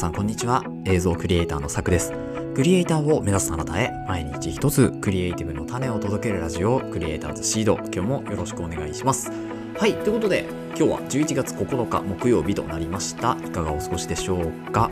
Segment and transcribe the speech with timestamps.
[0.00, 0.64] さんこんにちは。
[0.86, 2.14] 映像クリエイターのさくです。
[2.54, 7.74] クリエイターを目指すあなたへ毎日一つクリエイティブの種を届けるラジオクリエイターズシード。
[7.76, 9.30] 今日もよろしくお願いします。
[9.76, 13.36] はいということで今日は11月9日木曜日となりました。
[13.44, 14.90] いかがお過ごしでしょうか？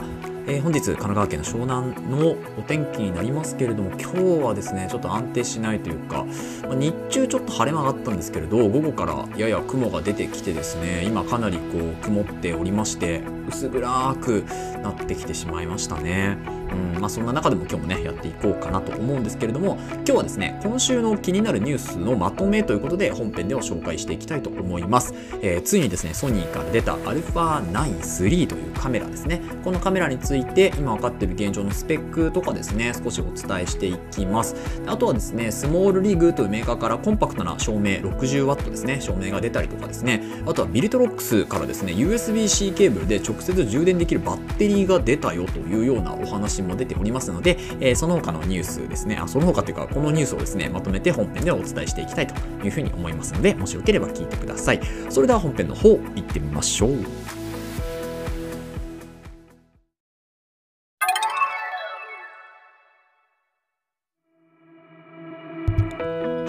[0.51, 6.25] えー、本日神奈川県の湘南のお天気になりますけれども今日はですねちょっと安定しないというか、
[6.63, 14.47] まあ、日中ちょっと晴れ間があったんですけれど午後からやや雲が出てきてですね今かなりこう曇っておりまして薄暗く
[14.83, 16.58] なってきてしまいましたね。
[16.73, 29.43] うんまあ、そんな中でも今日もねやっていこうかなと思うんですけれども今日はですね今週の気になるニュースのまとめということで本編では紹介していきたいと思います、えー、ついにですねソニーから出た α9-3 というカメラですね。
[29.65, 34.55] このカメラについて今分かっている現状のスペックとかですね少しお伝えしていきます。
[34.87, 40.23] あとはですねスモールリグというメーカーからコンパクトな照明 60W ですね照明が出たりとかですね。
[40.47, 52.35] あとはビルトロックスからですね USB-C ケーブルで直接充電できるバッテリーが出たよというようなお話も出ておりますので、えー、その他のニュースですね、あ、その他というか、このニュースをですね、まとめて本編でお伝えしていきたいと
[52.65, 54.81] いうふうに思いますので、もしよければ聞いてください。
[55.09, 57.38] それでは本編の方、行ってみましょう。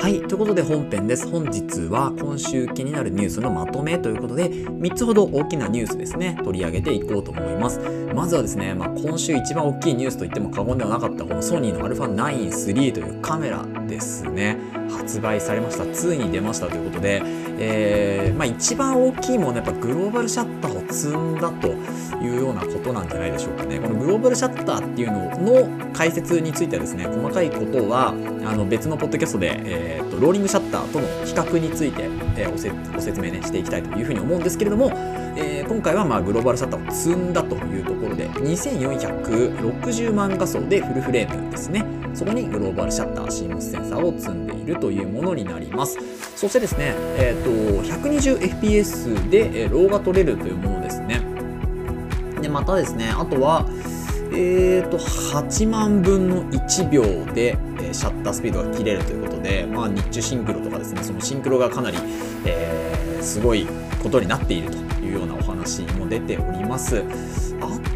[0.09, 0.21] はい。
[0.21, 1.29] ということで本編です。
[1.29, 7.79] 本日は今週気になるニュースのまとめということで、3つほど大きなニュースですね、取り上げていこうと思います。
[8.15, 14.57] まずはですね、まあ、今週一番大きいニュースといっても過言ではなかったこのソニーの α9 3というカメラですね。
[14.89, 15.85] 発売されました。
[15.93, 17.21] ついに出ましたということで、
[17.61, 21.67] えー、まあ、一番大きいものはやっぱグローバルシャッターを積んだと
[22.23, 23.79] いうようなことなんじゃないでしょうかね。
[23.79, 25.29] このグローバルシャッターっていうの
[25.67, 28.13] の解説についてはですね、細かいことは
[28.45, 32.03] あの別のポッドキャストで、えーと、ローリングシャッターとの比較について、
[32.37, 34.91] えー、おご説明、ね、していきたいというふうに思うんですけれども、
[35.35, 45.97] えー、今回はまあグローバルシャッターを積んだというところで2460万画素でフルフレームですねそこにグローバルシャッターシームスセンサーを積んでいるというものになります
[46.35, 51.21] そしてですね、えーと、120fps で、えー、ローが取れるというものですね
[52.41, 53.65] でまたですねあとは
[54.31, 57.01] えーと、8万分の1秒
[57.33, 61.97] で、えー、シャッタースピードが切れるということで、まあ、日中シンクロとかですねそのシンクロがかなり、
[62.45, 63.67] えー、すごい
[64.03, 67.48] ことになっているというようなお話も出ております。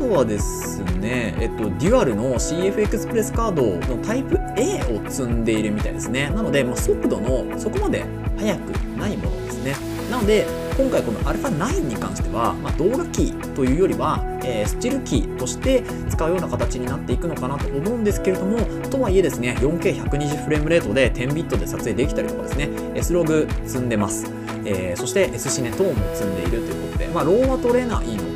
[0.04, 6.30] とはですね、えっと、デュアルの CF エクスプレスカードのタイプ A を積んでいるみたいですね。
[6.30, 8.04] なので、まあ、速度のそこまで
[8.38, 8.60] 速く
[8.98, 9.76] ないものですね。
[10.12, 10.46] なので、
[10.78, 18.58] 今回この α9 に関しては、まあ、動画機というよりは、えー、スチル機として使うような形になっていくのかなと思うんですけれども
[18.90, 24.26] とはいえですね 4K120 フレームレートで10ビットで撮影できたりとかですね S ログ積んでます、
[24.66, 28.33] えー、そして S シネトーンも積んでいるということで、まあ、 RAW は取れないの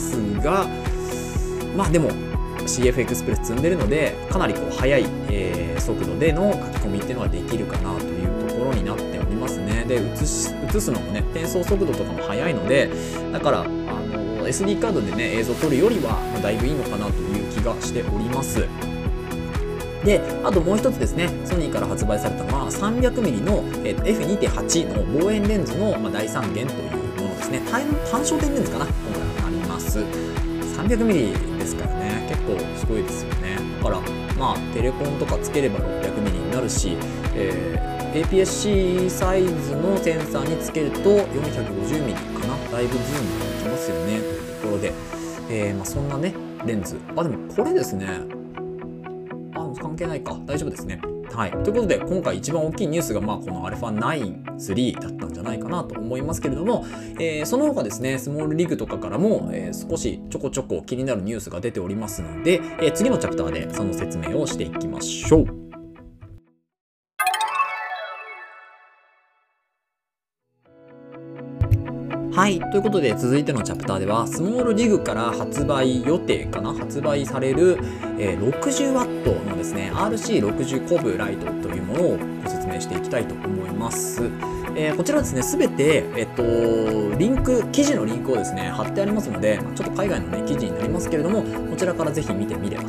[0.00, 0.66] ますが
[1.76, 2.10] まあでも
[2.60, 9.84] CF エクスプレス積んでるのでかなりこう速い、えー、速度での書き込みっていうのができるかなというところになっておりますね。
[9.86, 12.90] で映し映すのもね転送速度とかも速いので
[13.32, 18.66] だからあの SD カードでね映像撮るよりは、ま、だいぶいいのかなという気がしております。
[20.04, 27.60] で、あともう一つですね、ソニーから発売されたのは 300mm の、えー、F2.8 の望遠レンズの、まあ、第3元というものですね。
[27.70, 28.86] 単焦点レンズかな。
[29.90, 30.78] 今回はなります。
[30.80, 32.26] 300ミリですからね。
[32.28, 33.56] 結構すごいですよね。
[33.82, 34.00] だから
[34.38, 36.96] まあテレコンとかつければ600ミリになるし、
[37.34, 42.56] えー、APS-C サイズのセンサーにつけると450ミリかな。
[42.70, 44.20] だいぶズームできますよね。
[44.20, 44.92] というところで、
[45.50, 46.34] えー、まあ、そんなね
[46.64, 46.96] レンズ。
[47.16, 48.06] あでもこれですね。
[49.54, 50.38] あ関係ないか。
[50.46, 51.00] 大丈夫ですね。
[51.34, 51.50] はい。
[51.50, 56.84] ということで、今回一番大きいニュースが、まあ、この α9-3 だったんじゃないかなと思いますけれども、
[57.18, 65.69] えー、その他ですね、 SmallRig とかからも、えー、少しちょこちょこ気になるニュースが出ておりますので、えー、次のチャプターでその説明をしていきましょう。
[72.40, 72.58] はい。
[72.58, 76.72] ということで、続いてのチャプターでは、スモールリグから発売予定かな？
[76.72, 77.76] 発売される、
[78.18, 84.22] えー、60W のですね、RC60 コブライトというものをご説明していきたいと思います。
[84.74, 86.42] えー、こちらですね、すべて、えっと、
[87.18, 92.88] リンク、記事のリンクをですね、貼ってありますので、ちょっと海外のね、記事になりますけれども、こちらからぜひ見てみればと。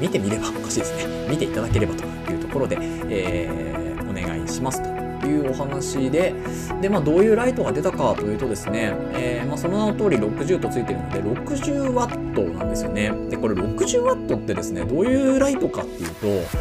[0.00, 1.28] 見てみればおかしいですね。
[1.28, 4.93] 見ていただければというところで、えー、お願いしますと。
[5.24, 6.34] いうお話で、
[6.80, 13.12] で、まあ、どういうライトが出たかというとですね、えー、まあ、その名の通り60とついてるので、60W なんですよね。
[13.30, 16.56] で、これ 60W ってですね、どういうライトかっていうと、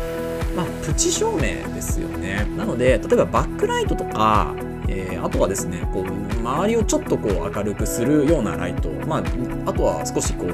[0.56, 1.40] まあ、プチ照明
[1.74, 2.46] ですよね。
[2.58, 4.54] なので、例えばバックライトとか、
[4.88, 9.24] えー、あとはですね、こう、周りをちょっとこう明るくするようなライト、まあ、
[9.66, 10.54] あとは少しこう、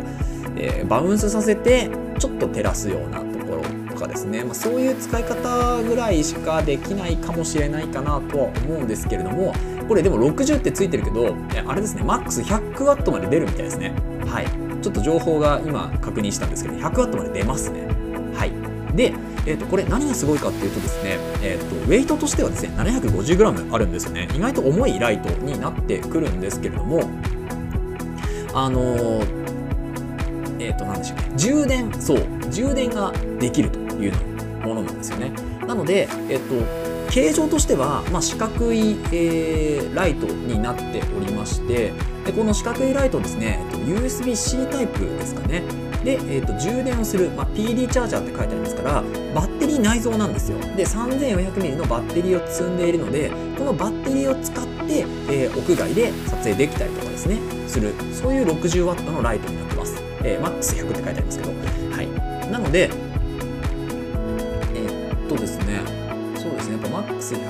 [0.56, 1.90] えー、バウンスさせて
[2.20, 3.29] ちょっと照らすような
[4.00, 9.54] かですね、まあ、そういう使い方ぐらいしかできないかもしれないかなとは思うんですけれども
[9.88, 11.36] これでも60ってついてるけど
[11.68, 12.04] あれですね。
[12.04, 13.92] マックス 100W まで出るみたいですね。
[14.28, 14.46] はい。
[14.84, 17.88] ちょっと情報が今確認したんですけど 100W まで出ますね。
[18.36, 18.52] はい。
[18.96, 19.14] で、
[19.48, 24.28] えー、とこれ何がすごいかっていうとですね、えー、とウェイトとしてはですね 750g あるんですよね。
[24.36, 27.10] 意外と重いライトになってくるんですけれども
[28.54, 29.40] あのー
[30.60, 31.32] えっ、ー、と、なでしょうね。
[31.38, 32.20] 充電、そう、
[32.52, 33.89] 充電ができると。
[34.00, 34.14] いう
[34.66, 35.32] ものなんですよね。
[35.68, 41.92] なので、えっ、と、形状としては、まあ、四角い、えー、ライトになっておりまして
[42.24, 45.64] でこの四角いライトですね、えっと、USB-C タイプですかね
[46.04, 49.04] で、えっと、充電をする、まあ、PD チャージャーって書いてありますから
[49.34, 55.00] バッテリー内蔵なんですよで 3400mAh のバッテリーを積んでいるのでこのバッテリーを使って、
[55.30, 61.52] えー、屋外で撮影できたりとかですねするそういう 60W のライトになってますえ、マックス100って書いてありますけど、
[61.96, 62.52] はい。
[62.52, 62.90] なので、
[67.36, 67.46] 100、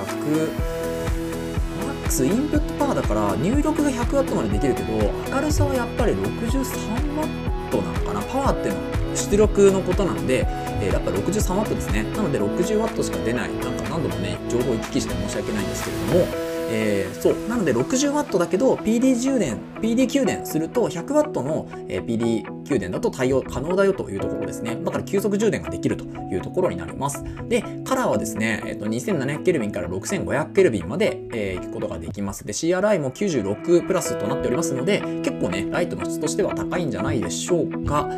[1.86, 4.92] マックスインプットパワーだから入力が 100W までできるけど、
[5.34, 8.20] 明るさはやっぱり 63W なのかな？
[8.22, 10.46] パワーっていうのは出力のことなんで、
[10.80, 12.04] えー、やっぱ 63W ですね。
[12.04, 13.54] なので 60W しか出ない。
[13.54, 17.48] なんか何度もね、情報行き来して申し訳ないんですけれども、えー、そう。
[17.48, 24.76] なので 60W だけど PD 充電、PD 給電すると 100W の、え、PD 給電だと対応可能だよというところですね。
[24.76, 27.24] だから急速充電ができるというところになります。
[27.48, 32.46] で、カラーはですね、えー、と 2700K から 6500K まで、えー、行くことができます。
[32.46, 38.08] で、CRI も96プラスとなっておりますので、結構ね、ライトの質としては高いんじゃないでしょうか。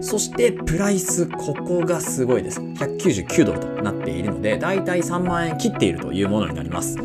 [0.00, 2.60] そして、プライス、ここがすごいです。
[2.60, 6.96] 199ドルとなっているので、だいたい3万円切っているというものになります。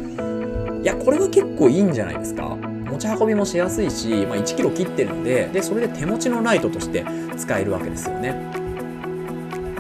[0.83, 2.57] いやこれは結構いいんじゃないですか。
[2.91, 7.05] 持ち運びもしやすいし、まあ、1 k g 切ってるのででそれで手持ちのライトとして
[7.37, 8.31] 使えるわけですよね。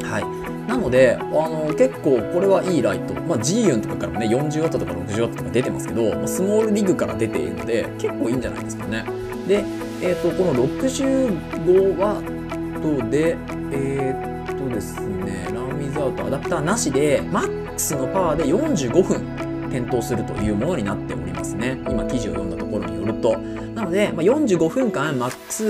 [0.01, 0.23] はい。
[0.67, 9.03] なのであの結構これはいいライト、まあ、G ユンとかからもね 40W とか 60W とか出てますけどスモールリグから出ているので結構いいんじゃないですかね。
[9.45, 9.65] で、
[10.01, 13.35] えーと、この 65W で
[13.73, 19.32] えー、っとですねランウィズアウトアダプターなしでマックスのパワーで45分
[19.73, 21.81] 点灯するというものになっておりますね。
[21.89, 23.35] 今記事を読んだところによると。
[23.39, 25.69] なので、まあ、45分間マックス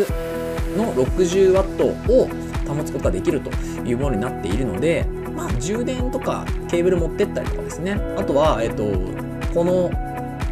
[0.77, 2.27] の 60W を
[2.67, 3.50] 保つことができると
[3.85, 7.94] いうものになっているので、まあ、充電とかケーブル持ってったりとかですね。
[8.17, 8.83] あとは、えっと、
[9.53, 9.89] この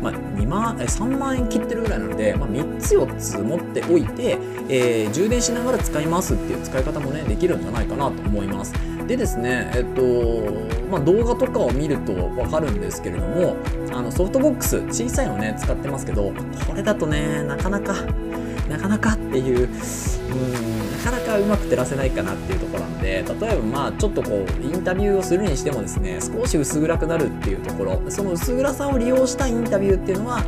[0.02, 8.74] まあ、2万3万円切ってるぐらいなので、まあ、3つ4つ持っておいて、えー、充電しながら使いますっていう使い方もねできるんじゃないかなと思います。
[9.12, 13.58] でですねえっとまあ、動画とかを見ると分かるんですけれども
[13.92, 16.32] あのソフトボックス小さいのね使ってますけど
[16.68, 17.94] これだとねなかなか
[18.70, 30.42] なかなかっていううんなかなかうまく照らせないかなっていうところなので例えばまあちょっとこうインタビューをするにしてもですね少し薄暗くなるっていうところその薄暗さを利用したインタビューっていうのは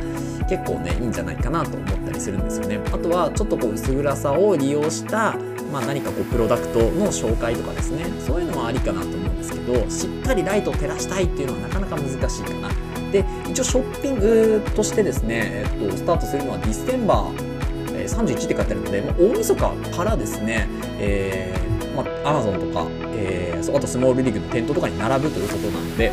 [0.48, 2.80] 結構ねいいんじゃないかなと思ったりするんですよね。
[2.92, 5.36] あとはちょっとこう薄暗さを利用した
[5.74, 8.04] まあ、何かこうプロダクトの紹介とかですね。
[8.24, 12.68] そういうのもありかなと思うんですけどしっかりライトを照らしたいっていうのはなかなか難しいかな。
[13.10, 17.54] で一応ショッピングとしてですね、えっと、スタートするのはディステンバー
[18.08, 20.68] 31って書いてあるので、ま大晦日からですね、
[21.00, 26.12] えー、まあ、Amazon とか、えー、あとスモールリーグの店頭とかに並ぶということなので、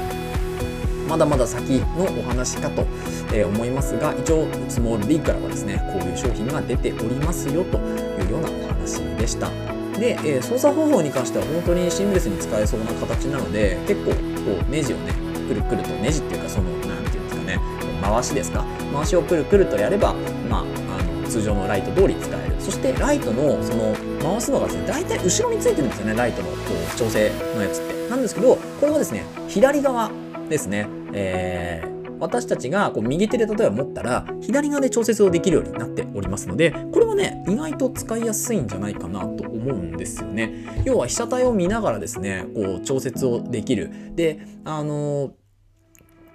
[1.11, 2.85] まだまだ先のお話かと、
[3.33, 9.49] え思いますが、一応、スモールリーグからはですね、こういう商品が出ておりますよというようなお話でした。
[9.99, 14.15] で、え、操作方法に関しては本当にシームレスに使えそうな形なので、結構、こ
[14.65, 15.11] う、ネジをね、
[15.49, 17.59] くるくると、ネジっていうか、その、なんていうんですかね、
[18.01, 18.63] 回しですか、
[18.93, 20.15] 回しをくるくるとやれば、
[20.49, 22.55] まあ、通常のライト通り使える。
[22.61, 26.55] そしてライトのその回すのがですね大体後ろについてるんですよねライトのこ
[26.93, 27.91] う調整のやつって。
[28.09, 30.11] なんですけどこれはですね左側
[30.51, 30.87] ですね。
[31.13, 31.91] えー
[32.21, 40.83] 私たちがこう右手で例えば持ったら左側で調節をできるようになっておりますのでこれはね意外と使いやすいんじゃないかなと思うんですよね。
[40.85, 43.89] 要は被写体を見ながらですねこう調節をできる。
[44.15, 45.31] であのー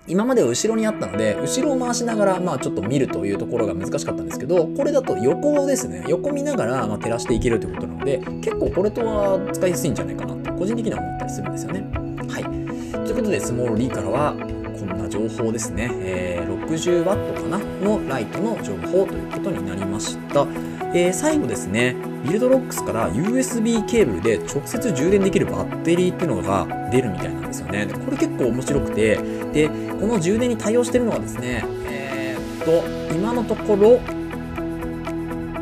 [0.09, 11.81] 今までは後ろにあったので後ろを回しながらまあちょっと見るというところが難しかったんですけどこれだと横をですね横見ながらま照らしていけるということなので結構これとは使いやすいんじゃないかなと個人的には思ったりするんですよね。
[12.29, 12.66] はい。
[12.93, 14.35] ということでスモール D からは
[14.79, 17.59] こんな情報ですね、えー、60W かな？
[17.83, 20.47] のライトの情報ということになりました。
[20.95, 27.87] えー、最後ですね、ビルドロックスから USB ケーブルで直接充電できるバッテリーっていうのが出るみたいなんですよね。
[27.87, 29.17] これ結構面白くて、
[29.53, 34.01] で、この充電に対応してるのはですね、えー、っと、今のところ、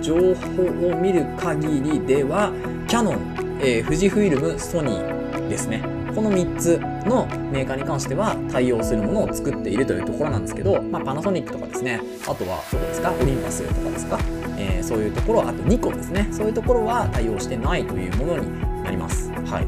[0.01, 2.53] 情報を見る限りでは、
[2.87, 5.94] キャノン、えー、富士フイルムソニーですね。
[6.15, 12.01] この3つのメーカーに関しては対応するものを作っているというところなんですけど、まあ、パナソニックとかですね。
[12.23, 13.13] あとはどこですか？
[13.13, 14.19] オリンパスとかですか、
[14.57, 16.29] えー、そういうところあとニコンですね。
[16.31, 19.31] そういうところは対応してないというものになります。
[19.31, 19.67] はい。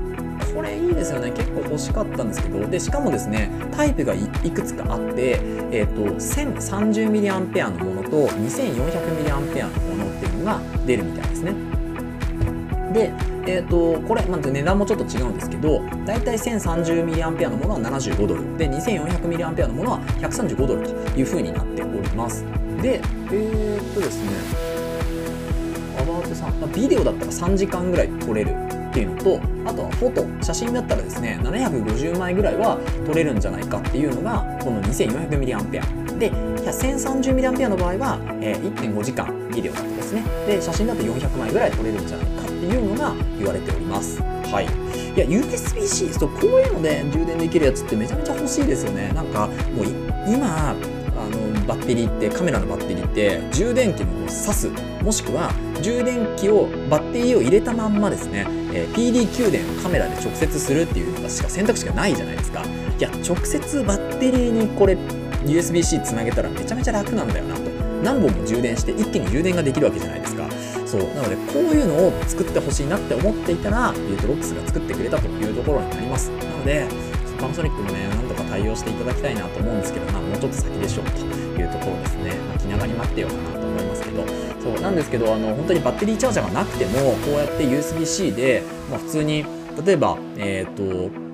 [0.55, 1.33] これいいですよね。
[1.33, 4.19] 結構欲しかったんですけどでしかもですねタイプがい
[4.51, 5.39] くつかあって、
[5.71, 11.53] えーと、1030mAh のものと 2400mAh のものっていうのが出るみたいですね。
[12.95, 18.59] でえーと、これ、まあ、値段もちょっと違うんですけどだいたい 1030mAh のものは75ドル。
[18.59, 22.45] で 2400mAh のものは135ドルという風になっております。
[22.83, 23.01] で
[23.31, 24.31] えー、っとですね
[25.99, 30.45] アバートさんまあビデオだったら3時間ぐらい撮れるっていうのとあとはフォト。
[30.45, 40.25] 写真だったらですね750枚ぐらいは撮れるんじゃないかっていうのがこの 2400mAh で 1030mAh の場合は、えー、1.5時間ビデオだとですね。
[40.47, 42.36] で写真だと400枚ぐらい撮れるんじゃないか。
[42.67, 44.21] いうのが言われております。
[44.21, 44.65] はい。
[44.65, 49.13] いや USB-C そうこういうので充電できるやつってめちゃめちゃ欲しいですよね。
[49.15, 49.87] なんかもう
[50.29, 54.71] 今あのバッテリーってカメラのバッテリーって充電器も挿す。
[55.03, 62.63] もしくは充電器をバッテリーを入れたまんまですね、えー、PD 給電をカメラで直接するっていうのがしか選択肢がないじゃないですか。
[62.99, 64.97] いや直接バッテリーにこれ
[65.45, 67.63] USB-C つなげたらめちゃめちゃ楽なんだよなと。
[68.03, 70.49] 何本も充電して一気に充電ができるわけじゃないですか。
[70.87, 71.01] そう。
[71.15, 76.31] なのでこういうのを作ってほしいなって思っていたらビュートロックスが作ってくれたというところになります。
[76.31, 76.87] なので
[77.39, 84.47] パナソニックもねなんとか対応していただきたいなと思うんですけどまもうちょっと先でしょうというところですね、まあ、気長に待ってようかなと思いますけど。
[84.67, 89.45] そうなんですけどあの本当にバッテリーチャージャーがなくてもこうやって USB-C で、まあ、普通に
[89.85, 91.26] 例えばえっ、ー、と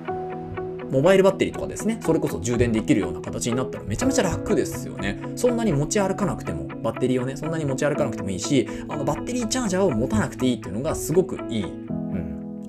[0.93, 5.19] モバイルバッテリーとかですね、それこそ充電できるような形になったらめちゃめちゃ楽ですよね。
[5.35, 11.65] そんなに持ち歩かなくても、バッテリーをね、そんなに持ち歩かなくてもいいし、あのバッテリーチャージャーを持たなくていいっていうのがすごくいい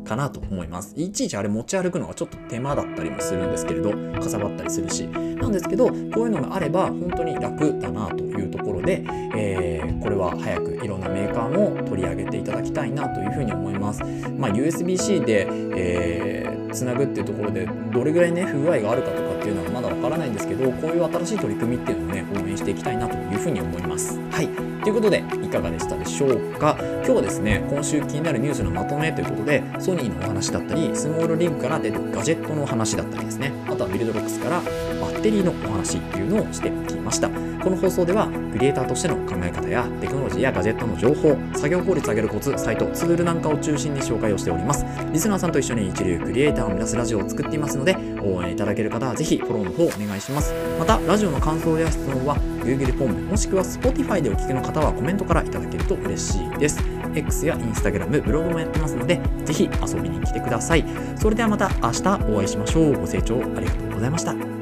[0.04, 0.94] かなと思います。
[0.96, 5.06] いちいちあれ持ち歩くのがちょっと手間だったりもするんですけれど、かさばったりするし。
[5.06, 9.04] なんですけど、こういうのがあれば本当に楽だなというところで、
[9.36, 14.02] えー、これは早くいろんなメーカーも取り上げていただきたいなというふうに思います。
[14.38, 24.18] まあ、USB-C で、えー、つなぐっていうところで、どれぐらいね、不具合があるかとかっていうのはまだわからないんですけど、こういう新しい取り組みっていうのをね、応援していきたいなというふうに思います。
[24.30, 24.48] はい。
[24.82, 26.76] ということで、いかがでしたでしょうか？
[26.78, 37.30] 今日はですね、今週気になるニュースのまとめということで、ソニーのお話だったり、スモールリンクから出るガジェットの話だったりですね、あとはビルドロックスからバッテリーのお話っていうのをしてきました。
[37.30, 44.84] この放送では、クリエイターとしての考え方やテクノロジーやガジェットの情報、作業効率上げるコツ、サイト、ツールなんかを中心に紹介をしております。
[45.14, 50.52] リスナーさんと一緒に一流クリエイターを目指すラジオを作っていますので、応援いただける方はぜひフォローの方お願いします。
[50.78, 56.84] また、ラジオの感想や質問は Google フォームもしくは Spotify でお聞きの方はコメントからいただけると嬉しいです。
[57.14, 60.84] X や Instagram、ブログもやってますので、ぜひ遊びに来てください。
[61.16, 62.92] それではまた明日お会いしましょう。
[63.00, 64.53] ご清聴ありがとうございました。